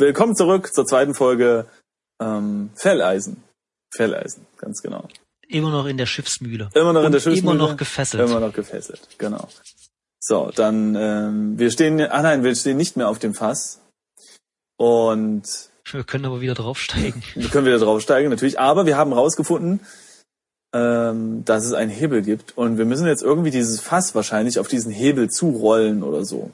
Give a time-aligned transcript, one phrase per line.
[0.00, 1.66] Willkommen zurück zur zweiten Folge
[2.22, 3.42] ähm, Felleisen.
[3.92, 5.06] Felleisen, ganz genau.
[5.46, 6.70] Immer noch in der Schiffsmühle.
[6.72, 7.54] Immer noch in der Schiffsmühle.
[7.54, 8.30] Immer noch gefesselt.
[8.30, 9.46] Immer noch gefesselt, genau.
[10.18, 13.82] So, dann ähm, wir stehen, ah nein, wir stehen nicht mehr auf dem Fass
[14.78, 15.42] und
[15.92, 17.22] wir können aber wieder draufsteigen.
[17.34, 18.58] Wir können wieder draufsteigen, natürlich.
[18.58, 19.80] Aber wir haben rausgefunden,
[20.72, 24.68] ähm, dass es einen Hebel gibt und wir müssen jetzt irgendwie dieses Fass wahrscheinlich auf
[24.68, 26.52] diesen Hebel zurollen oder so.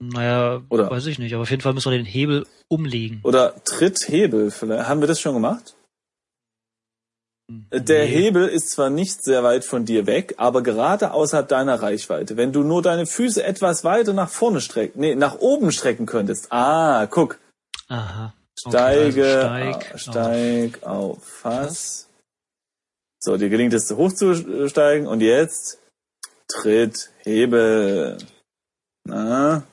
[0.00, 3.20] Naja, oder, weiß ich nicht, aber auf jeden Fall müssen wir den Hebel umlegen.
[3.22, 4.88] Oder Tritthebel, vielleicht.
[4.88, 5.74] Haben wir das schon gemacht?
[7.48, 8.10] Der nee.
[8.10, 12.36] Hebel ist zwar nicht sehr weit von dir weg, aber gerade außerhalb deiner Reichweite.
[12.36, 16.50] Wenn du nur deine Füße etwas weiter nach vorne strecken, nee, nach oben strecken könntest.
[16.50, 17.38] Ah, guck.
[17.88, 18.32] Aha.
[18.58, 22.08] Steige, okay, also steig, steig auf, auf Fass.
[23.20, 25.78] So, dir gelingt es hochzusteigen und jetzt
[26.48, 28.18] Tritt, Hebel.
[29.04, 29.64] Na?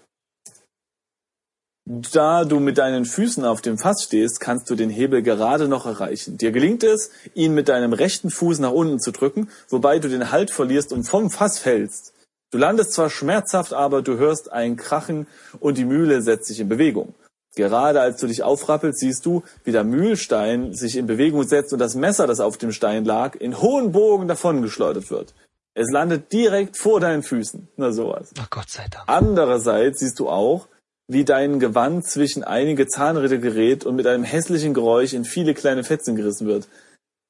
[2.14, 5.86] Da du mit deinen Füßen auf dem Fass stehst, kannst du den Hebel gerade noch
[5.86, 6.38] erreichen.
[6.38, 10.32] Dir gelingt es, ihn mit deinem rechten Fuß nach unten zu drücken, wobei du den
[10.32, 12.14] Halt verlierst und vom Fass fällst.
[12.52, 15.28] Du landest zwar schmerzhaft, aber du hörst ein Krachen
[15.60, 17.14] und die Mühle setzt sich in Bewegung.
[17.56, 21.80] Gerade als du dich aufrappelst, siehst du, wie der Mühlstein sich in Bewegung setzt und
[21.80, 25.34] das Messer, das auf dem Stein lag, in hohen Bogen davongeschleudert wird.
[25.74, 27.68] Es landet direkt vor deinen Füßen.
[27.78, 28.32] Na sowas.
[28.40, 29.04] Ach Gott sei Dank.
[29.08, 30.68] Andererseits siehst du auch,
[31.12, 35.84] wie dein Gewand zwischen einige Zahnräder gerät und mit einem hässlichen Geräusch in viele kleine
[35.84, 36.68] Fetzen gerissen wird.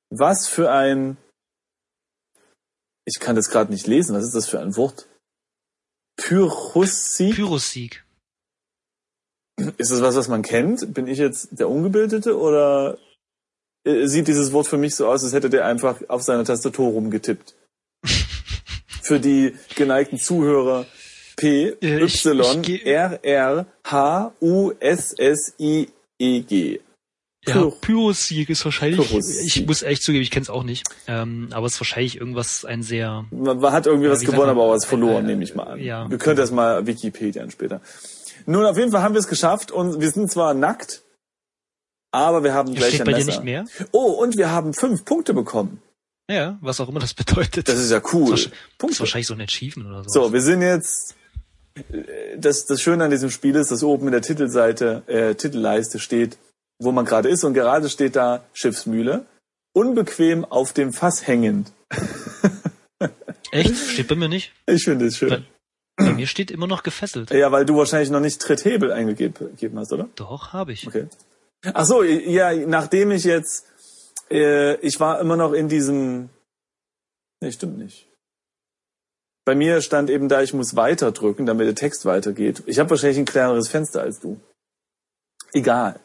[0.09, 1.17] Was für ein...
[3.05, 4.15] Ich kann das gerade nicht lesen.
[4.15, 5.07] Was ist das für ein Wort?
[6.17, 7.35] Pyrrhussig?
[7.35, 8.03] Pyrrhussig.
[9.77, 10.93] Ist das was, was man kennt?
[10.93, 12.99] Bin ich jetzt der Ungebildete oder
[13.83, 16.91] äh, sieht dieses Wort für mich so aus, als hätte der einfach auf seiner Tastatur
[16.91, 17.55] rumgetippt?
[19.01, 20.85] für die geneigten Zuhörer,
[21.35, 26.79] P Y R R H U S S I E G.
[27.47, 29.47] Ja, Pyrosieg ist wahrscheinlich, Pyrosieg.
[29.47, 32.65] ich muss echt zugeben, ich kenne es auch nicht, ähm, aber es ist wahrscheinlich irgendwas
[32.65, 33.25] ein sehr...
[33.31, 35.79] Man hat irgendwie was gewonnen, aber auch was verloren, äh, nehme ich mal an.
[35.79, 36.07] Ja.
[36.07, 37.81] Wir können das mal Wikipedia später.
[38.45, 41.01] Nun, auf jeden Fall haben wir es geschafft und wir sind zwar nackt,
[42.11, 43.23] aber wir haben gleich Steht ein bei Messer.
[43.23, 43.65] dir nicht mehr?
[43.91, 45.81] Oh, und wir haben fünf Punkte bekommen.
[46.29, 47.67] Ja, was auch immer das bedeutet.
[47.67, 48.31] Das ist ja cool.
[48.31, 48.93] Das ist, Punkte.
[48.93, 50.25] ist wahrscheinlich so ein Achievement oder so.
[50.25, 51.15] So, wir sind jetzt
[52.37, 56.37] das, das Schöne an diesem Spiel ist, dass oben in der Titelseite, äh, Titelleiste steht,
[56.79, 59.25] wo man gerade ist und gerade steht da Schiffsmühle.
[59.73, 61.71] Unbequem auf dem Fass hängend.
[63.51, 63.75] Echt?
[63.75, 64.53] Steht bei mir nicht?
[64.65, 65.29] Ich finde es schön.
[65.29, 65.43] Bei,
[66.05, 67.31] bei, mir steht immer noch gefesselt.
[67.31, 70.09] Ja, weil du wahrscheinlich noch nicht Tritthebel eingegeben hast, oder?
[70.15, 70.87] Doch, habe ich.
[70.87, 71.07] Okay.
[71.73, 73.65] Ach so, ja, nachdem ich jetzt,
[74.29, 76.29] äh, ich war immer noch in diesem,
[77.41, 78.10] nee, stimmt nicht.
[79.45, 82.63] Bei mir stand eben da, ich muss weiter drücken, damit der Text weitergeht.
[82.67, 84.39] Ich habe wahrscheinlich ein kleineres Fenster als du.
[85.53, 85.99] Egal.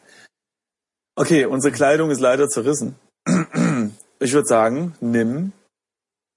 [1.15, 2.95] Okay, unsere Kleidung ist leider zerrissen.
[4.19, 5.51] Ich würde sagen, nimm.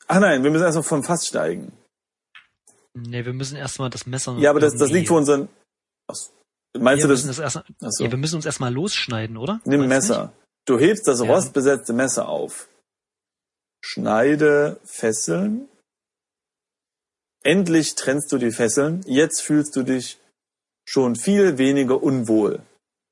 [0.06, 1.72] Ach nein, wir müssen erstmal vom Fass steigen.
[2.92, 4.36] Nee, wir müssen erstmal das Messer.
[4.38, 5.48] Ja, aber das, das liegt vor unseren.
[6.06, 6.14] Ach,
[6.78, 7.26] meinst ja, du das?
[7.26, 8.04] das erst, so.
[8.04, 9.62] Ja, wir müssen uns erstmal losschneiden, oder?
[9.64, 10.24] Nimm Messer.
[10.24, 10.34] Nicht?
[10.66, 11.26] Du hebst das ja.
[11.26, 12.68] rostbesetzte Messer auf.
[13.82, 15.69] Schneide Fesseln
[17.42, 19.02] Endlich trennst du die Fesseln.
[19.06, 20.18] Jetzt fühlst du dich
[20.84, 22.60] schon viel weniger unwohl.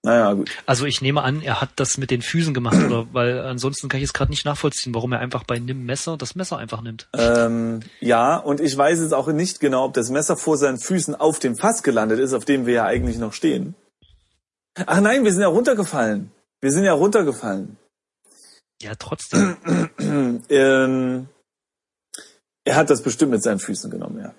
[0.02, 0.50] Naja, gut.
[0.64, 3.98] Also ich nehme an, er hat das mit den Füßen gemacht, oder weil ansonsten kann
[3.98, 7.08] ich es gerade nicht nachvollziehen, warum er einfach bei Nimm Messer das Messer einfach nimmt.
[7.14, 11.14] Ähm, ja, und ich weiß jetzt auch nicht genau, ob das Messer vor seinen Füßen
[11.14, 13.74] auf dem Fass gelandet ist, auf dem wir ja eigentlich noch stehen.
[14.86, 16.30] Ach nein, wir sind ja runtergefallen.
[16.60, 17.76] Wir sind ja runtergefallen.
[18.80, 19.56] Ja, trotzdem.
[20.48, 21.28] ähm,
[22.68, 24.34] er hat das bestimmt mit seinen Füßen genommen, ja.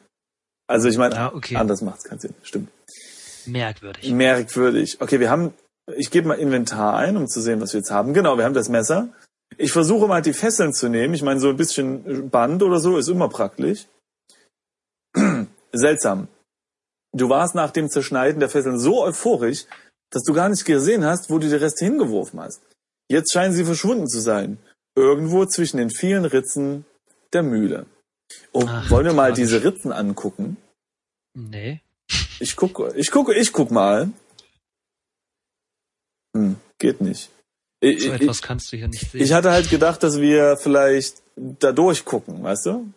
[0.67, 1.55] Also ich meine, ah, okay.
[1.55, 2.35] anders macht es keinen Sinn.
[2.43, 2.69] Stimmt.
[3.47, 4.11] Merkwürdig.
[4.11, 5.01] Merkwürdig.
[5.01, 5.53] Okay, wir haben,
[5.95, 8.13] ich gebe mal Inventar ein, um zu sehen, was wir jetzt haben.
[8.13, 9.09] Genau, wir haben das Messer.
[9.57, 11.15] Ich versuche mal die Fesseln zu nehmen.
[11.15, 13.87] Ich meine, so ein bisschen Band oder so ist immer praktisch.
[15.71, 16.27] Seltsam.
[17.11, 19.65] Du warst nach dem Zerschneiden der Fesseln so euphorisch,
[20.11, 22.61] dass du gar nicht gesehen hast, wo du die Reste hingeworfen hast.
[23.09, 24.59] Jetzt scheinen sie verschwunden zu sein.
[24.95, 26.85] Irgendwo zwischen den vielen Ritzen
[27.33, 27.87] der Mühle.
[28.51, 30.57] Oh, Ach, wollen wir mal diese Ritzen angucken?
[31.33, 31.81] Nee.
[32.39, 34.11] Ich gucke, ich gucke, ich guck mal.
[36.35, 37.29] Hm, geht nicht.
[37.81, 39.21] Ich, so etwas ich, kannst du hier nicht sehen.
[39.21, 42.93] Ich hatte halt gedacht, dass wir vielleicht da durchgucken, weißt du?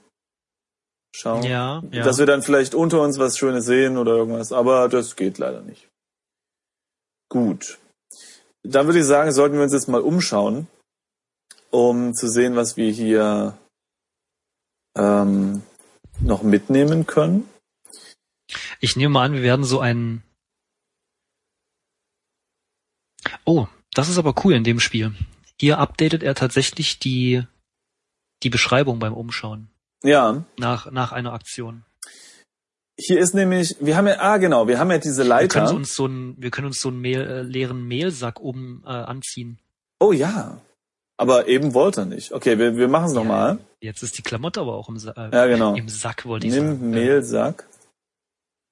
[1.15, 1.43] Schauen.
[1.43, 2.05] Ja, ja.
[2.05, 5.61] Dass wir dann vielleicht unter uns was Schönes sehen oder irgendwas, aber das geht leider
[5.61, 5.89] nicht.
[7.29, 7.79] Gut.
[8.63, 10.69] Dann würde ich sagen, sollten wir uns jetzt mal umschauen,
[11.71, 13.59] um zu sehen, was wir hier
[14.97, 15.63] ähm,
[16.21, 17.49] noch mitnehmen können?
[18.81, 20.23] Ich nehme mal an, wir werden so einen
[23.45, 25.13] Oh, das ist aber cool in dem Spiel.
[25.61, 27.43] Hier updatet er tatsächlich die,
[28.43, 29.69] die Beschreibung beim Umschauen.
[30.03, 30.45] Ja.
[30.59, 31.85] Nach, nach einer Aktion.
[32.99, 35.61] Hier ist nämlich, wir haben ja, ah genau, wir haben ja diese Leiter.
[35.61, 38.83] Wir können uns so einen, wir können uns so einen Mehl, äh, leeren Mehlsack um
[38.85, 39.59] äh, anziehen.
[39.99, 40.61] Oh ja.
[41.17, 42.33] Aber eben wollte er nicht.
[42.33, 43.59] Okay, wir, wir machen es ja, nochmal.
[43.83, 45.75] Jetzt ist die Klamotte aber auch im, Sa äh, ja, genau.
[45.75, 46.81] im Sack, wollte ich Nimm sagen.
[46.81, 47.69] Nimm Mehlsack.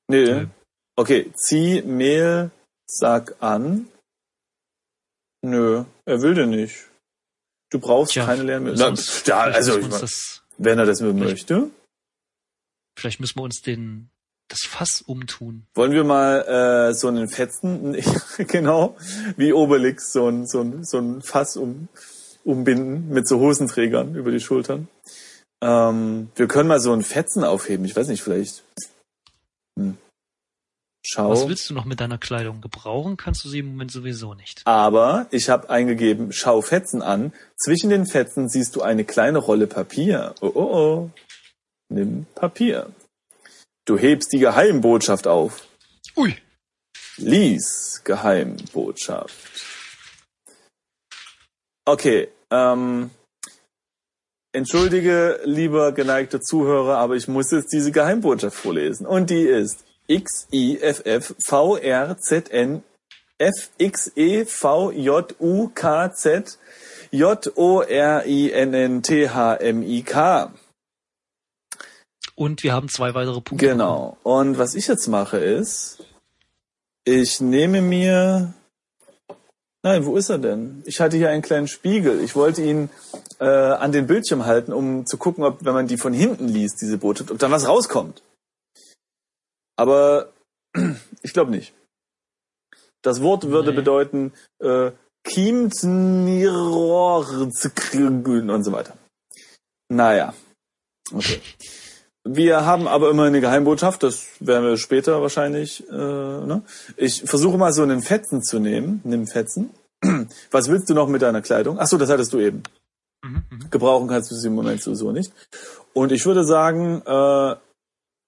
[0.07, 0.33] Nee.
[0.33, 0.47] nee.
[0.95, 3.89] Okay, zieh Mehlsack an.
[5.43, 6.87] Nö, er will den nicht.
[7.71, 9.27] Du brauchst Tja, keine Mehlsack.
[9.27, 10.09] Ja, also, ich mein,
[10.59, 11.71] wenn er das möchte.
[12.97, 14.11] Vielleicht müssen wir uns den
[14.47, 15.67] das Fass umtun.
[15.75, 17.97] Wollen wir mal äh, so einen Fetzen,
[18.39, 18.97] genau,
[19.37, 21.89] wie Obelix, so ein, so ein, so ein Fass um,
[22.50, 24.88] umbinden mit so Hosenträgern über die Schultern.
[25.62, 27.85] Ähm, wir können mal so einen Fetzen aufheben.
[27.85, 28.62] Ich weiß nicht, vielleicht.
[29.79, 29.97] Hm.
[31.05, 31.31] Schau.
[31.31, 32.61] Was willst du noch mit deiner Kleidung?
[32.61, 34.62] Gebrauchen kannst du sie im Moment sowieso nicht.
[34.67, 37.32] Aber ich habe eingegeben, schau Fetzen an.
[37.56, 40.35] Zwischen den Fetzen siehst du eine kleine Rolle Papier.
[40.41, 41.11] Oh, oh, oh.
[41.88, 42.91] Nimm Papier.
[43.87, 45.67] Du hebst die Geheimbotschaft auf.
[46.17, 46.37] Ui.
[47.17, 49.70] Lies Geheimbotschaft.
[51.87, 53.11] Okay, ähm,
[54.52, 59.06] entschuldige, lieber geneigter Zuhörer, aber ich muss jetzt diese Geheimbotschaft vorlesen.
[59.06, 62.82] Und die ist X I F F V R Z N
[63.38, 66.58] F X E V J U K Z
[67.12, 70.52] J O R I N N T H M I K.
[72.35, 73.67] Und wir haben zwei weitere Punkte.
[73.67, 74.17] Genau.
[74.23, 76.05] Und was ich jetzt mache ist,
[77.05, 78.55] ich nehme mir.
[79.82, 80.82] Nein, wo ist er denn?
[80.85, 82.21] Ich hatte hier einen kleinen Spiegel.
[82.21, 82.91] Ich wollte ihn
[83.38, 86.82] äh, an den Bildschirm halten, um zu gucken, ob, wenn man die von hinten liest,
[86.82, 88.23] diese Botschaft, ob da was rauskommt.
[89.77, 90.32] Aber
[91.23, 91.73] ich glaube nicht.
[93.03, 93.77] Das Wort würde nee.
[93.77, 94.91] bedeuten äh,
[98.50, 98.99] und so weiter.
[99.88, 100.35] Naja.
[101.12, 101.41] Okay.
[102.25, 105.88] Wir haben aber immer eine Geheimbotschaft, das werden wir später wahrscheinlich.
[105.88, 106.62] Äh, ne?
[106.96, 109.00] Ich versuche mal so einen Fetzen zu nehmen.
[109.05, 109.70] Nimm Fetzen.
[110.50, 111.78] Was willst du noch mit deiner Kleidung?
[111.81, 112.62] Ach so, das hattest du eben.
[113.25, 113.70] Mhm, mhm.
[113.70, 115.32] Gebrauchen kannst du sie im Moment sowieso nicht.
[115.94, 117.56] Und ich würde sagen, äh,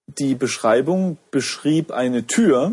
[0.06, 2.72] die Beschreibung beschrieb eine Tür.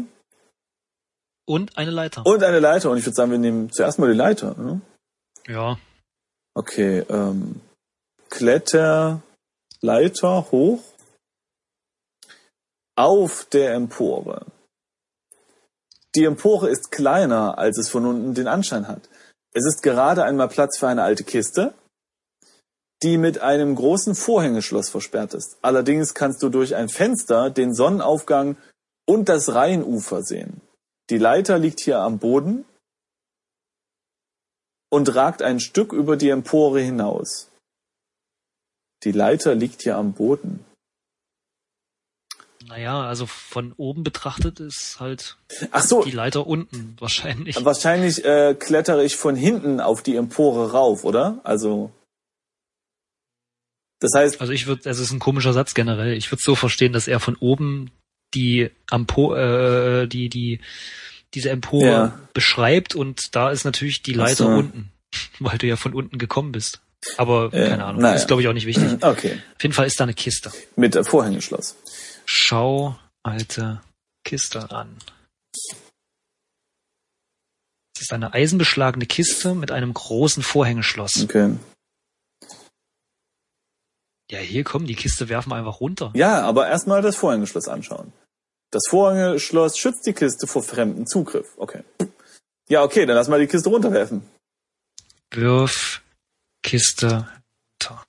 [1.45, 2.25] Und eine Leiter.
[2.25, 2.92] Und eine Leiter.
[2.92, 4.56] Und ich würde sagen, wir nehmen zuerst mal die Leiter.
[4.57, 4.80] Ne?
[5.48, 5.77] Ja.
[6.54, 7.06] Okay.
[7.10, 7.60] Ähm,
[8.30, 9.22] Kletterleiter
[10.51, 10.81] hoch
[13.00, 14.46] auf der Empore.
[16.16, 19.07] Die Empore ist kleiner, als es von unten den Anschein hat.
[19.54, 21.74] Es ist gerade einmal Platz für eine alte Kiste,
[23.01, 25.57] die mit einem großen Vorhängeschloss versperrt ist.
[25.62, 28.57] Allerdings kannst du durch ein Fenster den Sonnenaufgang
[29.07, 30.60] und das Rheinufer sehen.
[31.10, 32.66] Die Leiter liegt hier am Boden
[34.90, 37.50] und ragt ein Stück über die Empore hinaus.
[39.06, 40.66] Die Leiter liegt hier am Boden.
[42.68, 45.38] Naja, also von oben betrachtet ist halt
[45.72, 46.04] Ach so.
[46.04, 47.56] die Leiter unten wahrscheinlich.
[47.64, 51.40] Wahrscheinlich äh, klettere ich von hinten auf die Empore rauf, oder?
[51.44, 51.92] Also
[54.00, 54.42] das heißt.
[54.42, 56.14] Also ich würde, es ist ein komischer Satz generell.
[56.14, 57.92] Ich würde so verstehen, dass er von oben
[58.34, 60.60] die Ampo, äh, die die
[61.34, 62.20] diese Empore ja.
[62.34, 64.50] beschreibt und da ist natürlich die Leiter so.
[64.50, 64.92] unten,
[65.39, 66.82] weil du ja von unten gekommen bist.
[67.18, 68.16] Aber ja, keine Ahnung, naja.
[68.16, 69.01] ist glaube ich auch nicht wichtig.
[69.01, 69.38] Okay.
[69.56, 70.51] Auf jeden Fall ist da eine Kiste.
[70.75, 71.78] Mit Vorhängeschloss.
[72.31, 73.81] Schau alte
[74.24, 75.00] Kiste an.
[77.95, 81.24] Es ist eine eisenbeschlagene Kiste mit einem großen Vorhängeschloss.
[81.24, 81.57] Okay.
[84.29, 86.12] Ja, hier kommen die Kiste werfen wir einfach runter.
[86.13, 88.13] Ja, aber erstmal das Vorhängeschloss anschauen.
[88.69, 91.57] Das Vorhängeschloss schützt die Kiste vor fremden Zugriff.
[91.57, 91.83] Okay.
[92.67, 94.21] Ja, okay, dann lass mal die Kiste runterwerfen.
[95.31, 96.03] Wirf
[96.62, 97.27] Kiste
[97.81, 98.05] runter.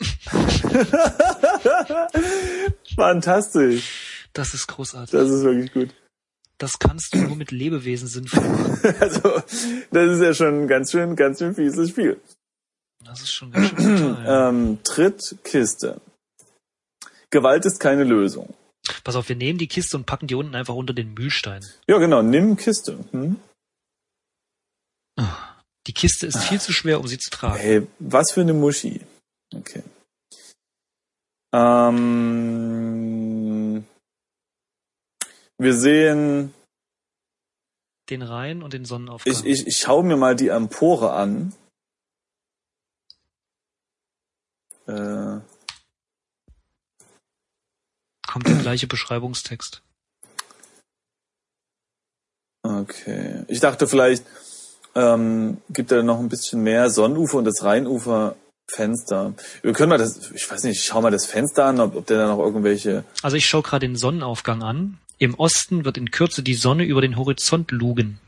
[2.96, 4.28] Fantastisch.
[4.32, 5.12] Das ist großartig.
[5.12, 5.94] Das ist wirklich gut.
[6.58, 8.80] Das kannst du nur mit Lebewesen sinnvoll machen.
[9.00, 9.42] Also,
[9.90, 12.20] das ist ja schon ein ganz schön, ganz schön fieses Spiel.
[13.04, 14.48] Das ist schon ganz schön brutal, ja.
[14.50, 16.00] ähm, Tritt Kiste.
[17.30, 18.54] Gewalt ist keine Lösung.
[19.04, 21.64] Pass auf, wir nehmen die Kiste und packen die unten einfach unter den Mühlstein.
[21.86, 22.98] Ja, genau, nimm Kiste.
[23.12, 23.36] Hm?
[25.86, 27.58] Die Kiste ist viel zu schwer, um sie zu tragen.
[27.58, 29.00] Hey, was für eine Muschi.
[29.54, 29.82] Okay.
[31.52, 32.66] Ähm,
[35.56, 36.52] wir sehen
[38.10, 39.32] den Rhein und den Sonnenaufgang.
[39.32, 41.54] Ich, ich, ich schaue mir mal die Empore an.
[44.86, 45.40] Äh,
[48.26, 49.82] Kommt der gleiche Beschreibungstext.
[52.62, 53.44] Okay.
[53.48, 54.26] Ich dachte vielleicht
[54.94, 58.36] ähm, gibt er noch ein bisschen mehr Sonnenufer und das Rheinufer
[58.70, 59.34] Fenster.
[59.62, 62.06] Wir können mal das, ich weiß nicht, ich schau mal das Fenster an, ob, ob
[62.06, 63.04] der da noch irgendwelche.
[63.22, 64.98] Also ich schaue gerade den Sonnenaufgang an.
[65.18, 68.20] Im Osten wird in Kürze die Sonne über den Horizont lugen,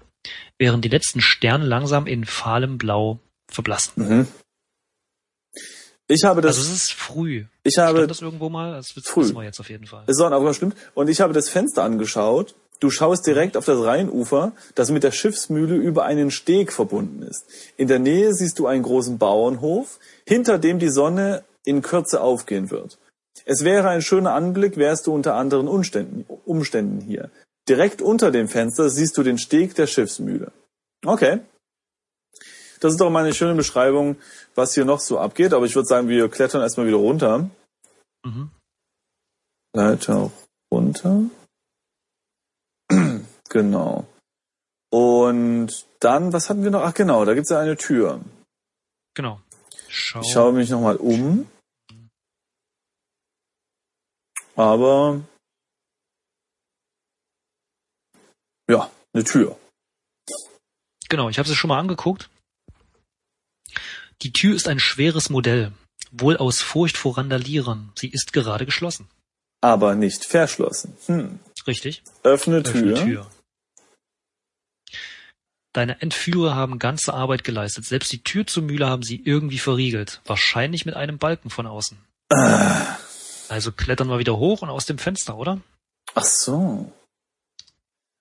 [0.59, 3.93] während die letzten Sterne langsam in fahlem Blau verblassen.
[3.97, 4.29] Mhm.
[6.09, 6.57] Ich habe das.
[6.59, 7.45] Also es ist früh.
[7.63, 8.73] Ich habe Stand das irgendwo mal.
[8.73, 9.23] Das früh.
[9.23, 10.03] wissen wir jetzt auf jeden Fall.
[10.09, 10.77] Es Sonnenaufgang stimmt.
[10.95, 12.57] Und ich habe das Fenster angeschaut.
[12.81, 17.45] Du schaust direkt auf das Rheinufer, das mit der Schiffsmühle über einen Steg verbunden ist.
[17.77, 22.71] In der Nähe siehst du einen großen Bauernhof, hinter dem die Sonne in Kürze aufgehen
[22.71, 22.99] wird.
[23.45, 27.31] Es wäre ein schöner Anblick, wärst du unter anderen Umständen, Umständen hier.
[27.69, 30.51] Direkt unter dem Fenster siehst du den Steg der Schiffsmühle.
[31.05, 31.41] Okay.
[32.81, 34.17] Das ist doch mal eine schöne Beschreibung,
[34.55, 35.53] was hier noch so abgeht.
[35.53, 37.51] Aber ich würde sagen, wir klettern erstmal wieder runter.
[38.25, 38.51] Mhm.
[39.75, 40.33] Leiter
[40.73, 41.25] runter.
[43.51, 44.07] Genau.
[44.91, 46.83] Und dann, was hatten wir noch?
[46.83, 48.21] Ach genau, da gibt's ja eine Tür.
[49.15, 49.41] Genau.
[49.89, 50.21] Schau.
[50.21, 51.49] Ich schaue mich nochmal um.
[54.57, 55.21] Aber
[58.69, 59.57] ja, eine Tür.
[61.09, 62.31] Genau, ich habe sie schon mal angeguckt.
[64.23, 65.73] Die Tür ist ein schweres Modell,
[66.13, 67.93] wohl aus Furcht vor Randalierern.
[67.97, 69.09] Sie ist gerade geschlossen.
[69.61, 70.97] Aber nicht verschlossen.
[71.07, 71.41] Hm.
[71.67, 72.03] Richtig.
[72.23, 72.93] Öffne Tür.
[72.93, 73.31] Öffne Tür.
[75.73, 77.85] Deine Entführer haben ganze Arbeit geleistet.
[77.85, 80.21] Selbst die Tür zur Mühle haben sie irgendwie verriegelt.
[80.25, 81.99] Wahrscheinlich mit einem Balken von außen.
[82.33, 82.97] Ah.
[83.49, 85.61] Also klettern wir wieder hoch und aus dem Fenster, oder?
[86.15, 86.93] Ach so.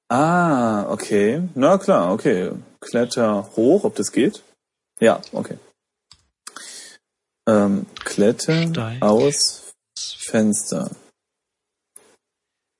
[0.09, 1.47] Ah, okay.
[1.55, 2.51] Na klar, okay.
[2.81, 4.43] Kletter hoch, ob das geht?
[4.99, 5.57] Ja, okay.
[7.47, 9.01] Ähm, Kletter Steig.
[9.01, 10.91] aus Fenster.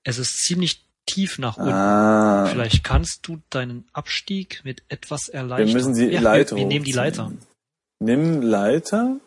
[0.04, 1.72] Es ist ziemlich tief nach unten.
[1.72, 2.48] Ah.
[2.51, 5.68] Vielleicht kannst du deinen Abstieg mit etwas erleichtern.
[5.68, 7.32] Wir müssen die ja, Leiter wir, wir nehmen die Leiter.
[8.00, 9.18] Nimm Leiter.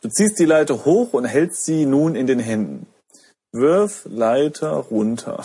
[0.00, 2.86] Du ziehst die Leiter hoch und hältst sie nun in den Händen.
[3.52, 5.44] Wirf Leiter runter.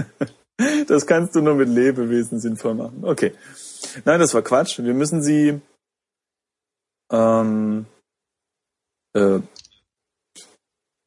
[0.88, 3.04] das kannst du nur mit Lebewesen sinnvoll machen.
[3.04, 3.32] Okay.
[4.04, 4.78] Nein, das war Quatsch.
[4.78, 5.60] Wir müssen sie
[7.10, 7.86] ähm,
[9.14, 9.40] äh,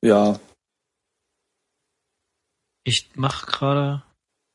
[0.01, 0.39] ja.
[2.83, 4.03] Ich mache gerade.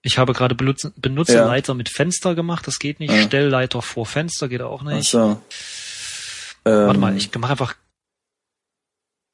[0.02, 1.76] Ich habe gerade Benutzer, Benutzerleiter ja.
[1.76, 3.12] mit Fenster gemacht, das geht nicht.
[3.12, 3.22] Ja.
[3.22, 5.14] Stellleiter vor Fenster geht auch nicht.
[5.14, 5.42] Ach so.
[6.64, 7.74] Warte ähm, mal, ich mache einfach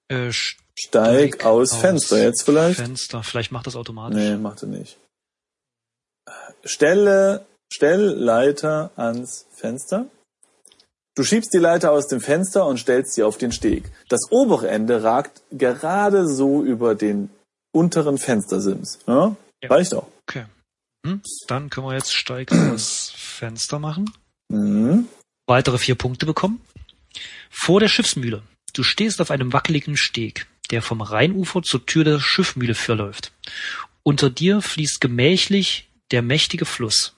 [0.08, 2.80] äh, Steig, Steig aus, aus Fenster jetzt vielleicht.
[2.80, 4.16] Fenster, vielleicht macht das automatisch.
[4.16, 4.96] Nee, macht er nicht.
[6.64, 10.06] Stelle Stellleiter ans Fenster.
[11.16, 13.90] Du schiebst die Leiter aus dem Fenster und stellst sie auf den Steg.
[14.08, 17.30] Das obere Ende ragt gerade so über den
[17.74, 18.98] unteren Fenstersims.
[19.06, 19.36] Ja?
[19.62, 19.68] ja.
[19.68, 20.08] Reicht auch.
[20.26, 20.46] Okay.
[21.04, 24.10] Hm, dann können wir jetzt Steig das Fenster machen.
[24.48, 25.08] Mhm.
[25.46, 26.60] Weitere vier Punkte bekommen.
[27.50, 28.42] Vor der Schiffsmühle.
[28.72, 33.32] Du stehst auf einem wackeligen Steg, der vom Rheinufer zur Tür der Schiffmühle verläuft.
[34.02, 37.14] Unter dir fließt gemächlich der mächtige Fluss,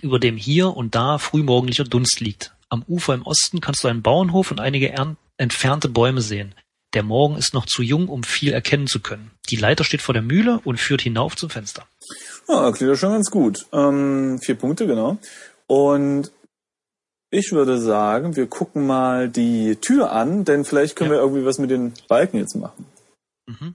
[0.00, 2.54] über dem hier und da frühmorgendlicher Dunst liegt.
[2.68, 4.94] Am Ufer im Osten kannst du einen Bauernhof und einige
[5.36, 6.54] entfernte Bäume sehen.
[6.94, 9.30] Der Morgen ist noch zu jung, um viel erkennen zu können.
[9.48, 11.86] Die Leiter steht vor der Mühle und führt hinauf zum Fenster.
[12.48, 13.66] Ah, klingt ja schon ganz gut.
[13.72, 15.18] Ähm, vier Punkte, genau.
[15.66, 16.30] Und
[17.30, 21.16] ich würde sagen, wir gucken mal die Tür an, denn vielleicht können ja.
[21.16, 22.84] wir irgendwie was mit den Balken jetzt machen.
[23.46, 23.74] Mhm.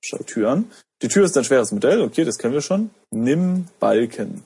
[0.00, 0.70] Schau Tür an.
[1.02, 2.90] Die Tür ist ein schweres Modell, okay, das kennen wir schon.
[3.12, 4.42] Nimm Balken.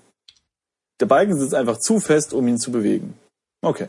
[1.01, 3.15] Der Balken sitzt einfach zu fest, um ihn zu bewegen.
[3.63, 3.89] Okay.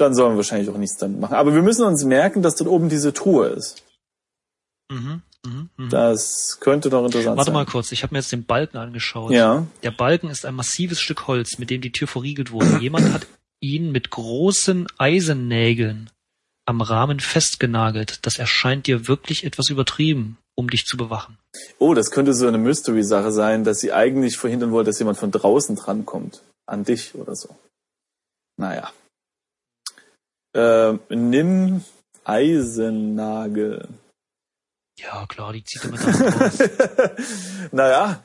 [0.00, 1.34] Dann sollen wir wahrscheinlich auch nichts damit machen.
[1.34, 3.82] Aber wir müssen uns merken, dass dort oben diese Truhe ist.
[4.90, 5.88] Mhm, mh, mh.
[5.90, 7.54] Das könnte doch interessant Warte sein.
[7.54, 9.30] Warte mal kurz, ich habe mir jetzt den Balken angeschaut.
[9.30, 9.66] Ja.
[9.82, 12.78] Der Balken ist ein massives Stück Holz, mit dem die Tür verriegelt wurde.
[12.80, 13.26] Jemand hat
[13.60, 16.08] ihn mit großen Eisennägeln
[16.64, 18.20] am Rahmen festgenagelt.
[18.22, 21.36] Das erscheint dir wirklich etwas übertrieben, um dich zu bewachen.
[21.78, 25.30] Oh, das könnte so eine Mystery-Sache sein, dass sie eigentlich verhindern wollte, dass jemand von
[25.30, 26.40] draußen drankommt.
[26.64, 27.54] An dich oder so.
[28.56, 28.90] Naja.
[30.54, 31.84] Äh, nimm
[32.24, 33.88] Eisennagel.
[34.98, 36.58] Ja, klar, die zieht er mit raus.
[37.72, 38.22] naja,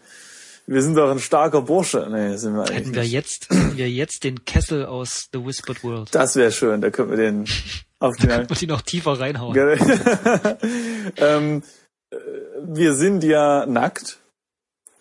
[0.67, 2.07] wir sind doch ein starker Bursche.
[2.11, 3.11] Nee, sind wir eigentlich Hätten wir nicht.
[3.11, 6.13] jetzt, hätten wir jetzt den Kessel aus The Whispered World.
[6.13, 7.45] Das wäre schön, da könnten wir den
[7.99, 8.29] auf den...
[8.29, 9.55] könnten wir die noch tiefer reinhauen.
[11.17, 11.63] ähm,
[12.09, 12.17] äh,
[12.63, 14.19] wir sind ja nackt.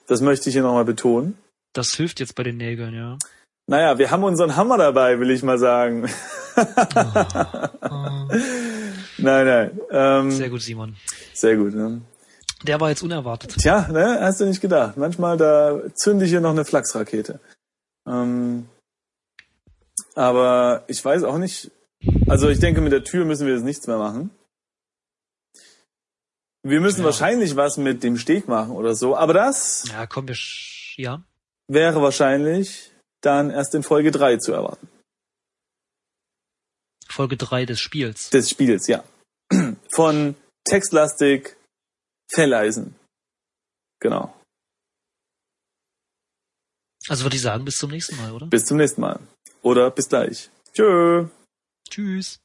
[0.06, 1.38] Das möchte ich hier nochmal betonen.
[1.72, 3.18] Das hilft jetzt bei den Nägeln, ja.
[3.66, 6.08] Naja, wir haben unseren Hammer dabei, will ich mal sagen.
[6.56, 6.60] oh,
[7.82, 8.28] oh.
[9.18, 9.80] Nein, nein.
[9.90, 10.96] Ähm, sehr gut, Simon.
[11.32, 11.74] Sehr gut.
[11.74, 12.02] Ne?
[12.64, 13.56] Der war jetzt unerwartet.
[13.58, 14.96] Tja, ne, hast du nicht gedacht.
[14.96, 17.40] Manchmal da zünde ich hier noch eine Flachsrakete.
[18.06, 18.66] Ähm,
[20.14, 21.70] aber ich weiß auch nicht.
[22.28, 24.30] Also ich denke, mit der Tür müssen wir jetzt nichts mehr machen.
[26.62, 27.06] Wir müssen ja.
[27.06, 29.16] wahrscheinlich was mit dem Steg machen oder so.
[29.16, 29.84] Aber das.
[29.90, 30.36] Ja, komm, wir,
[30.96, 31.22] ja.
[31.68, 32.93] Wäre wahrscheinlich
[33.24, 34.88] dann erst in Folge 3 zu erwarten.
[37.08, 38.30] Folge 3 des Spiels.
[38.30, 39.04] Des Spiels, ja.
[39.94, 41.56] Von Textlastik
[42.28, 42.96] Felleisen.
[44.00, 44.34] Genau.
[47.08, 48.46] Also würde ich sagen, bis zum nächsten Mal, oder?
[48.46, 49.20] Bis zum nächsten Mal.
[49.62, 50.50] Oder bis gleich.
[50.72, 51.28] Tschö.
[51.88, 52.40] Tschüss.